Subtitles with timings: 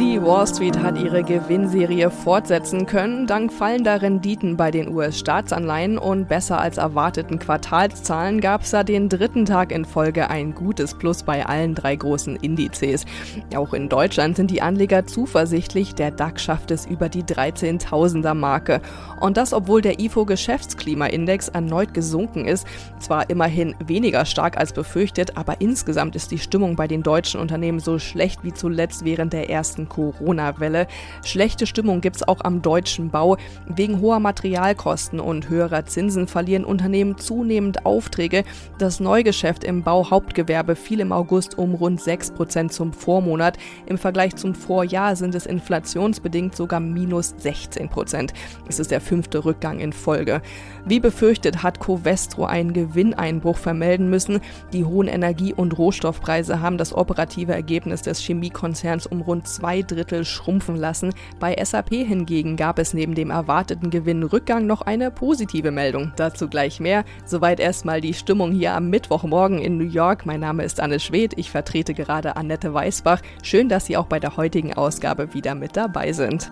[0.00, 6.26] Die Wall Street hat ihre Gewinnserie fortsetzen können, dank fallender Renditen bei den US-Staatsanleihen und
[6.26, 11.22] besser als erwarteten Quartalszahlen gab es da den dritten Tag in Folge ein gutes Plus
[11.22, 13.04] bei allen drei großen Indizes.
[13.54, 18.80] Auch in Deutschland sind die Anleger zuversichtlich, der DAX schafft es über die 13.000er Marke.
[19.20, 22.66] Und das, obwohl der IFO-Geschäftsklimaindex erneut gesunken ist,
[23.00, 27.80] zwar immerhin weniger stark als befürchtet, aber insgesamt ist die Stimmung bei den deutschen Unternehmen
[27.80, 30.86] so schlecht wie zuletzt während der ersten Corona-Welle.
[31.22, 33.36] Schlechte Stimmung gibt es auch am deutschen Bau.
[33.66, 38.44] Wegen hoher Materialkosten und höherer Zinsen verlieren Unternehmen zunehmend Aufträge.
[38.78, 43.58] Das Neugeschäft im Bauhauptgewerbe fiel im August um rund 6 Prozent zum Vormonat.
[43.84, 48.32] Im Vergleich zum Vorjahr sind es inflationsbedingt sogar minus 16 Prozent.
[48.68, 50.40] Es ist der fünfte Rückgang in Folge.
[50.86, 54.40] Wie befürchtet hat Covestro einen Gewinneinbruch vermelden müssen.
[54.72, 59.82] Die hohen Energie- und Rohstoffpreise haben das operative Ergebnis des Chemiekonzerns um rund zwei zwei
[59.82, 61.14] Drittel schrumpfen lassen.
[61.38, 66.12] Bei SAP hingegen gab es neben dem erwarteten Gewinnrückgang noch eine positive Meldung.
[66.16, 67.04] Dazu gleich mehr.
[67.24, 70.26] Soweit erstmal die Stimmung hier am Mittwochmorgen in New York.
[70.26, 71.34] Mein Name ist Anne Schwedt.
[71.36, 73.22] Ich vertrete gerade Annette Weißbach.
[73.44, 76.50] Schön, dass Sie auch bei der heutigen Ausgabe wieder mit dabei sind.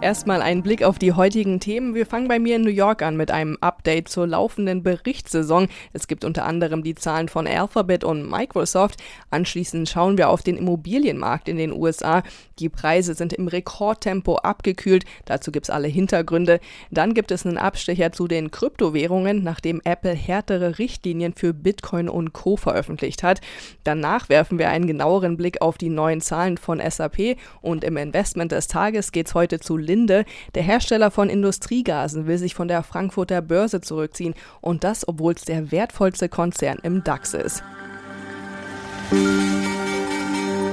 [0.00, 1.92] Erstmal ein Blick auf die heutigen Themen.
[1.92, 5.66] Wir fangen bei mir in New York an mit einem Update zur laufenden Berichtssaison.
[5.92, 9.02] Es gibt unter anderem die Zahlen von Alphabet und Microsoft.
[9.30, 12.22] Anschließend schauen wir auf den Immobilienmarkt in den USA.
[12.60, 15.04] Die Preise sind im Rekordtempo abgekühlt.
[15.24, 16.60] Dazu gibt es alle Hintergründe.
[16.92, 22.32] Dann gibt es einen Abstecher zu den Kryptowährungen, nachdem Apple härtere Richtlinien für Bitcoin und
[22.32, 22.56] Co.
[22.56, 23.40] veröffentlicht hat.
[23.82, 28.52] Danach werfen wir einen genaueren Blick auf die neuen Zahlen von SAP und im Investment
[28.52, 30.24] des Tages geht es heute zu Linde.
[30.54, 35.44] Der Hersteller von Industriegasen will sich von der Frankfurter Börse zurückziehen und das, obwohl es
[35.44, 37.64] der wertvollste Konzern im DAX ist.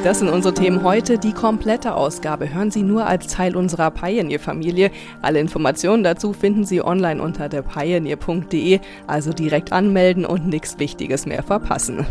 [0.03, 1.17] Das sind unsere Themen heute.
[1.17, 4.91] Die komplette Ausgabe hören Sie nur als Teil unserer Pioneer-Familie.
[5.23, 11.41] Alle Informationen dazu finden Sie online unter derpioneer.de, also direkt anmelden und nichts Wichtiges mehr
[11.41, 12.05] verpassen.